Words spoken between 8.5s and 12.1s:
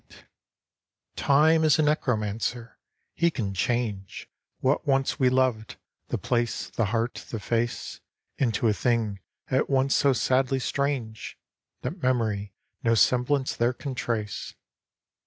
a thing at once so sadly strange That